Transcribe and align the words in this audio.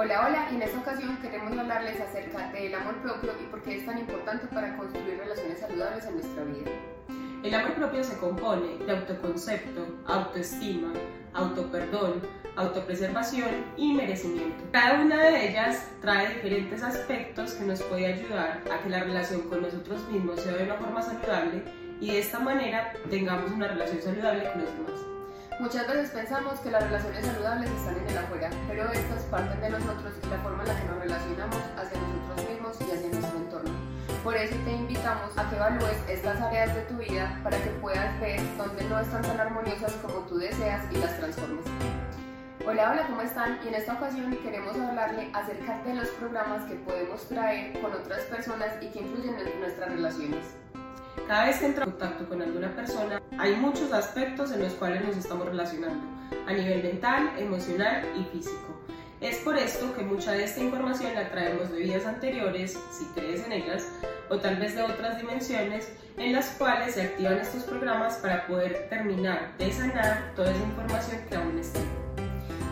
Hola, 0.00 0.46
y 0.52 0.54
en 0.54 0.62
esta 0.62 0.78
ocasión 0.78 1.16
queremos 1.16 1.58
hablarles 1.58 2.00
acerca 2.00 2.52
del 2.52 2.72
amor 2.72 3.02
propio 3.02 3.32
y 3.42 3.46
por 3.46 3.60
qué 3.64 3.78
es 3.78 3.84
tan 3.84 3.98
importante 3.98 4.46
para 4.46 4.76
construir 4.76 5.18
relaciones 5.18 5.58
saludables 5.58 6.06
en 6.06 6.12
nuestra 6.14 6.44
vida. 6.44 6.70
El 7.42 7.52
amor 7.52 7.74
propio 7.74 8.04
se 8.04 8.16
compone 8.18 8.78
de 8.78 8.92
autoconcepto, 8.92 9.88
autoestima, 10.06 10.92
autoperdón, 11.34 12.22
autopreservación 12.54 13.48
y 13.76 13.92
merecimiento. 13.92 14.62
Cada 14.70 15.00
una 15.02 15.16
de 15.16 15.48
ellas 15.48 15.90
trae 16.00 16.32
diferentes 16.32 16.80
aspectos 16.84 17.54
que 17.54 17.64
nos 17.64 17.82
puede 17.82 18.06
ayudar 18.06 18.62
a 18.72 18.78
que 18.80 18.90
la 18.90 19.02
relación 19.02 19.48
con 19.48 19.62
nosotros 19.62 20.08
mismos 20.12 20.40
sea 20.40 20.52
de 20.52 20.62
una 20.62 20.74
forma 20.76 21.02
saludable 21.02 21.64
y 22.00 22.12
de 22.12 22.20
esta 22.20 22.38
manera 22.38 22.92
tengamos 23.10 23.50
una 23.50 23.66
relación 23.66 24.00
saludable 24.00 24.48
con 24.52 24.62
los 24.62 24.72
demás. 24.74 25.17
Muchas 25.58 25.88
veces 25.88 26.10
pensamos 26.10 26.60
que 26.60 26.70
las 26.70 26.84
relaciones 26.84 27.26
saludables 27.26 27.68
están 27.68 27.96
en 27.96 28.08
el 28.08 28.18
afuera, 28.18 28.48
pero 28.68 28.92
estas 28.92 29.24
parten 29.24 29.60
de 29.60 29.70
nosotros 29.70 30.12
y 30.22 30.26
la 30.28 30.38
forma 30.38 30.62
en 30.62 30.68
la 30.68 30.80
que 30.80 30.86
nos 30.86 30.98
relacionamos 31.00 31.58
hacia 31.76 31.98
nosotros 32.00 32.48
mismos 32.48 32.80
y 32.80 32.84
hacia 32.92 33.10
nuestro 33.10 33.38
entorno. 33.38 33.70
Por 34.22 34.36
eso 34.36 34.54
te 34.64 34.70
invitamos 34.70 35.36
a 35.36 35.50
que 35.50 35.56
evalúes 35.56 35.98
estas 36.08 36.40
áreas 36.40 36.72
de 36.76 36.82
tu 36.82 36.94
vida 36.98 37.40
para 37.42 37.60
que 37.60 37.70
puedas 37.70 38.20
ver 38.20 38.40
dónde 38.56 38.84
no 38.84 39.00
están 39.00 39.22
tan 39.22 39.40
armoniosas 39.40 39.94
como 39.94 40.20
tú 40.28 40.38
deseas 40.38 40.84
y 40.92 40.98
las 40.98 41.18
transformes. 41.18 41.64
Hola, 42.64 42.92
hola, 42.92 43.06
¿cómo 43.08 43.22
están? 43.22 43.58
Y 43.64 43.68
en 43.68 43.74
esta 43.74 43.94
ocasión 43.94 44.36
queremos 44.36 44.76
hablarle 44.78 45.28
acerca 45.34 45.82
de 45.82 45.94
los 45.94 46.08
programas 46.10 46.66
que 46.66 46.76
podemos 46.76 47.26
traer 47.26 47.80
con 47.80 47.92
otras 47.92 48.20
personas 48.26 48.80
y 48.80 48.90
que 48.90 49.00
influyen 49.00 49.34
en 49.34 49.60
nuestras 49.60 49.90
relaciones. 49.90 50.54
Cada 51.28 51.44
vez 51.44 51.58
que 51.58 51.66
entra 51.66 51.84
en 51.84 51.90
contacto 51.90 52.26
con 52.26 52.40
alguna 52.40 52.74
persona, 52.74 53.20
hay 53.36 53.54
muchos 53.56 53.92
aspectos 53.92 54.50
en 54.50 54.62
los 54.62 54.72
cuales 54.72 55.04
nos 55.04 55.14
estamos 55.14 55.44
relacionando, 55.44 56.02
a 56.46 56.52
nivel 56.54 56.82
mental, 56.82 57.30
emocional 57.36 58.02
y 58.18 58.24
físico. 58.34 58.80
Es 59.20 59.36
por 59.40 59.58
esto 59.58 59.94
que 59.94 60.02
mucha 60.04 60.32
de 60.32 60.44
esta 60.44 60.60
información 60.60 61.14
la 61.14 61.30
traemos 61.30 61.70
de 61.70 61.80
vidas 61.80 62.06
anteriores, 62.06 62.78
si 62.90 63.04
crees 63.14 63.44
en 63.44 63.52
ellas, 63.52 63.86
o 64.30 64.38
tal 64.38 64.56
vez 64.56 64.74
de 64.74 64.80
otras 64.80 65.18
dimensiones, 65.18 65.92
en 66.16 66.32
las 66.32 66.48
cuales 66.52 66.94
se 66.94 67.02
activan 67.02 67.36
estos 67.36 67.64
programas 67.64 68.14
para 68.16 68.46
poder 68.46 68.86
terminar 68.88 69.52
de 69.58 69.70
sanar 69.70 70.32
toda 70.34 70.50
esa 70.50 70.64
información 70.64 71.20
que 71.28 71.36
aún 71.36 71.58
está. 71.58 71.80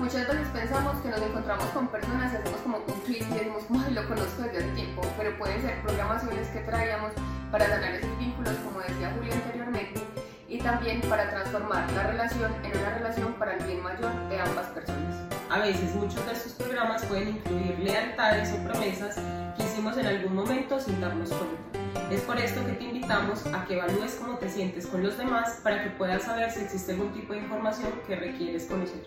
Muchas 0.01 0.29
veces 0.29 0.49
pensamos 0.55 0.97
que 1.03 1.11
nos 1.11 1.21
encontramos 1.21 1.67
con 1.67 1.89
personas 1.89 2.33
y 2.33 2.37
hacemos 2.37 2.61
como 2.61 2.79
un 2.79 3.01
clic 3.01 3.23
y 3.31 3.35
decimos, 3.35 3.65
lo 3.69 4.09
conozco 4.09 4.43
desde 4.43 4.59
hace 4.59 4.69
tiempo, 4.69 5.03
pero 5.19 5.37
pueden 5.37 5.61
ser 5.61 5.83
programaciones 5.83 6.49
que 6.49 6.61
traíamos 6.61 7.13
para 7.51 7.67
sanar 7.67 7.95
esos 7.95 8.16
también 10.67 11.01
para 11.03 11.31
transformar 11.31 11.89
la 11.93 12.09
relación 12.09 12.53
en 12.65 12.77
una 12.77 12.91
relación 12.91 13.35
para 13.35 13.55
el 13.55 13.65
bien 13.65 13.85
mayor 13.85 14.11
de 14.29 14.41
ambas 14.41 14.67
personas. 14.71 15.15
A 15.49 15.61
veces 15.61 15.95
muchos 15.95 16.27
de 16.27 16.33
estos 16.33 16.55
programas 16.55 17.05
pueden 17.05 17.29
incluir 17.29 17.79
lealtades 17.79 18.53
o 18.53 18.69
promesas 18.69 19.15
que 19.57 19.63
hicimos 19.63 19.97
en 19.97 20.07
algún 20.07 20.35
momento 20.35 20.81
sin 20.81 21.01
darnos 21.01 21.31
cuenta. 21.31 22.13
Es 22.13 22.21
por 22.23 22.37
esto 22.39 22.67
que 22.67 22.73
te 22.73 22.83
invitamos 22.83 23.47
a 23.47 23.65
que 23.65 23.75
evalúes 23.75 24.17
cómo 24.21 24.39
te 24.39 24.49
sientes 24.49 24.89
con 24.89 25.05
los 25.05 25.17
demás 25.17 25.61
para 25.63 25.85
que 25.85 25.91
puedas 25.91 26.25
saber 26.25 26.51
si 26.51 26.63
existe 26.63 26.93
algún 26.93 27.13
tipo 27.13 27.33
de 27.33 27.39
información 27.39 27.93
que 28.05 28.17
requieres 28.17 28.65
conocer. 28.65 29.07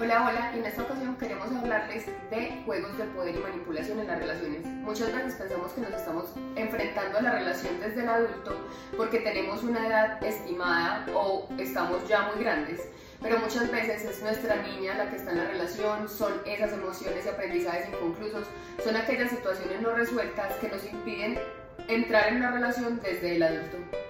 Hola, 0.00 0.26
hola, 0.26 0.52
en 0.52 0.66
esta 0.66 0.82
ocasión 0.82 1.16
queremos 1.16 1.52
hablarles 1.52 2.06
de 2.28 2.62
juegos 2.64 2.98
de 2.98 3.04
poder 3.04 3.36
y 3.36 3.38
manipulación 3.38 4.00
en 4.00 4.08
las 4.08 4.18
relaciones. 4.18 4.66
Muchas 4.66 5.14
veces 5.14 5.34
pensamos 5.34 5.72
que 5.72 5.82
nos 5.82 5.92
estamos 5.92 6.24
enfrentando 6.56 7.18
a 7.18 7.22
la 7.22 7.32
relación 7.32 7.78
desde 7.80 8.02
el 8.02 8.08
adulto 8.08 8.56
porque 8.96 9.20
tenemos 9.20 9.62
una 9.62 9.86
edad 9.86 10.24
estimada 10.24 11.06
o 11.14 11.48
estamos 11.58 12.08
ya 12.08 12.22
muy 12.22 12.42
grandes, 12.42 12.80
pero 13.22 13.38
muchas 13.38 13.70
veces 13.70 14.04
es 14.04 14.20
nuestra 14.20 14.56
niña 14.62 14.94
la 14.94 15.10
que 15.10 15.16
está 15.16 15.30
en 15.30 15.38
la 15.38 15.44
relación, 15.44 16.08
son 16.08 16.32
esas 16.44 16.72
emociones 16.72 17.24
y 17.24 17.28
aprendizajes 17.28 17.88
inconclusos, 17.88 18.48
son 18.82 18.96
aquellas 18.96 19.30
situaciones 19.30 19.80
no 19.80 19.94
resueltas 19.94 20.54
que 20.54 20.68
nos 20.68 20.84
impiden 20.84 21.38
entrar 21.86 22.28
en 22.28 22.36
una 22.38 22.50
relación 22.50 23.00
desde 23.00 23.36
el 23.36 23.42
adulto. 23.44 24.03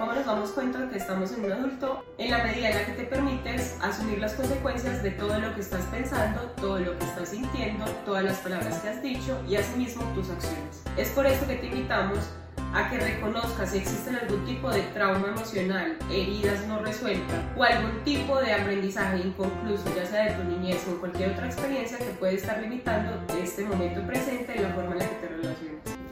¿Cómo 0.00 0.14
nos 0.14 0.24
damos 0.24 0.52
cuenta 0.52 0.78
de 0.78 0.88
que 0.88 0.96
estamos 0.96 1.30
en 1.32 1.44
un 1.44 1.52
adulto? 1.52 2.02
En 2.16 2.30
la 2.30 2.42
medida 2.42 2.70
en 2.70 2.74
la 2.74 2.86
que 2.86 2.92
te 2.92 3.04
permites 3.04 3.76
asumir 3.82 4.18
las 4.18 4.32
consecuencias 4.32 5.02
de 5.02 5.10
todo 5.10 5.38
lo 5.38 5.54
que 5.54 5.60
estás 5.60 5.84
pensando, 5.90 6.40
todo 6.56 6.78
lo 6.78 6.98
que 6.98 7.04
estás 7.04 7.28
sintiendo, 7.28 7.84
todas 8.06 8.24
las 8.24 8.38
palabras 8.38 8.78
que 8.78 8.88
has 8.88 9.02
dicho 9.02 9.38
y 9.46 9.56
asimismo 9.56 10.02
tus 10.14 10.30
acciones. 10.30 10.82
Es 10.96 11.10
por 11.10 11.26
eso 11.26 11.46
que 11.46 11.56
te 11.56 11.66
invitamos 11.66 12.30
a 12.72 12.88
que 12.88 12.98
reconozcas 12.98 13.72
si 13.72 13.76
existe 13.76 14.08
algún 14.08 14.42
tipo 14.46 14.70
de 14.70 14.80
trauma 14.94 15.28
emocional, 15.36 15.98
heridas 16.10 16.66
no 16.66 16.78
resueltas 16.78 17.44
o 17.54 17.62
algún 17.62 18.02
tipo 18.02 18.40
de 18.40 18.54
aprendizaje 18.54 19.18
inconcluso, 19.18 19.84
ya 19.94 20.06
sea 20.06 20.24
de 20.24 20.30
tu 20.30 20.44
niñez 20.44 20.82
o 20.88 20.98
cualquier 20.98 21.32
otra 21.32 21.44
experiencia 21.44 21.98
que 21.98 22.14
puede 22.18 22.36
estar 22.36 22.58
limitando 22.62 23.22
este 23.36 23.64
momento 23.64 24.00
presente 24.06 24.54
y 24.56 24.60
la 24.60 24.70
forma 24.70 24.92
en 24.92 24.98
la 25.00 25.08
que 25.10 25.14
te 25.16 25.28
relacionas. 25.28 26.09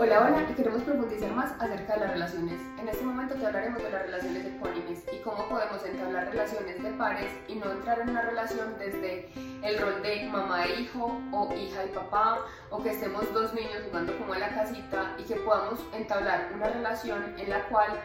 Hola, 0.00 0.20
hola, 0.20 0.46
y 0.48 0.54
queremos 0.54 0.82
profundizar 0.82 1.32
más 1.32 1.50
acerca 1.58 1.94
de 1.94 2.00
las 2.02 2.10
relaciones. 2.12 2.60
En 2.78 2.88
este 2.88 3.04
momento 3.04 3.34
te 3.34 3.44
hablaremos 3.44 3.82
de 3.82 3.90
las 3.90 4.02
relaciones 4.02 4.46
ecuánimes 4.46 5.02
y 5.12 5.18
cómo 5.24 5.48
podemos 5.48 5.84
entablar 5.84 6.30
relaciones 6.30 6.80
de 6.80 6.90
pares 6.92 7.32
y 7.48 7.56
no 7.56 7.72
entrar 7.72 7.98
en 7.98 8.10
una 8.10 8.22
relación 8.22 8.78
desde 8.78 9.28
el 9.64 9.76
rol 9.80 10.00
de 10.00 10.28
mamá 10.28 10.66
e 10.66 10.82
hijo 10.82 11.20
o 11.32 11.52
hija 11.52 11.84
y 11.84 11.88
papá 11.88 12.46
o 12.70 12.80
que 12.80 12.90
estemos 12.90 13.24
dos 13.34 13.52
niños 13.54 13.82
jugando 13.88 14.16
como 14.18 14.34
en 14.34 14.40
la 14.40 14.54
casita 14.54 15.16
y 15.18 15.24
que 15.24 15.34
podamos 15.34 15.80
entablar 15.92 16.48
una 16.54 16.68
relación 16.68 17.34
en 17.36 17.50
la 17.50 17.64
cual 17.64 17.98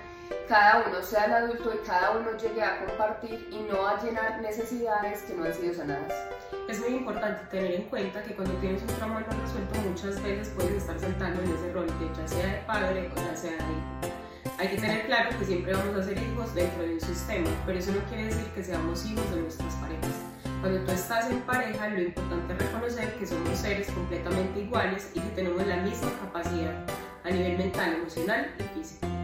cada 0.47 0.83
uno 0.85 1.01
sea 1.01 1.25
el 1.25 1.33
adulto 1.33 1.73
y 1.73 1.85
cada 1.85 2.11
uno 2.11 2.37
llegue 2.37 2.61
a 2.61 2.85
compartir 2.85 3.47
y 3.51 3.59
no 3.71 3.87
a 3.87 4.01
llenar 4.01 4.41
necesidades 4.41 5.23
que 5.23 5.33
no 5.33 5.45
han 5.45 5.53
sido 5.53 5.73
sanadas. 5.73 6.13
Es 6.69 6.79
muy 6.79 6.97
importante 6.97 7.43
tener 7.49 7.71
en 7.71 7.83
cuenta 7.83 8.21
que 8.23 8.35
cuando 8.35 8.53
tienes 8.55 8.81
un 8.81 8.87
trauma 8.89 9.21
no 9.21 9.41
resuelto 9.41 9.79
muchas 9.89 10.21
veces 10.23 10.51
puedes 10.55 10.73
estar 10.73 10.99
saltando 10.99 11.41
en 11.41 11.51
ese 11.51 11.73
rol 11.73 11.87
ya 12.17 12.27
sea 12.27 12.45
de 12.45 12.57
padre 12.67 13.09
o 13.11 13.15
ya 13.15 13.35
sea 13.35 13.51
de 13.51 13.57
hijo. 13.57 14.13
Hay 14.59 14.67
que 14.67 14.77
tener 14.77 15.05
claro 15.07 15.37
que 15.37 15.45
siempre 15.45 15.73
vamos 15.73 15.95
a 15.97 16.03
ser 16.03 16.17
hijos 16.17 16.53
dentro 16.53 16.83
de 16.83 16.93
un 16.93 17.01
sistema, 17.01 17.49
pero 17.65 17.79
eso 17.79 17.91
no 17.91 18.03
quiere 18.05 18.25
decir 18.25 18.45
que 18.53 18.63
seamos 18.63 19.05
hijos 19.05 19.29
de 19.31 19.41
nuestras 19.41 19.73
parejas. 19.75 20.11
Cuando 20.61 20.85
tú 20.85 20.91
estás 20.91 21.29
en 21.29 21.41
pareja, 21.41 21.89
lo 21.89 22.01
importante 22.01 22.53
es 22.53 22.59
reconocer 22.59 23.13
que 23.15 23.27
somos 23.27 23.57
seres 23.57 23.87
completamente 23.91 24.61
iguales 24.61 25.09
y 25.13 25.19
que 25.19 25.29
tenemos 25.29 25.65
la 25.67 25.77
misma 25.77 26.11
capacidad 26.21 26.85
a 27.23 27.29
nivel 27.29 27.57
mental, 27.57 27.95
emocional 27.95 28.53
y 28.59 28.79
físico. 28.79 29.22